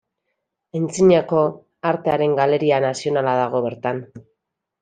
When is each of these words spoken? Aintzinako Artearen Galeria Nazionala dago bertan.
Aintzinako 0.79 1.43
Artearen 1.91 2.35
Galeria 2.41 2.83
Nazionala 2.89 3.37
dago 3.45 3.63
bertan. 3.67 4.05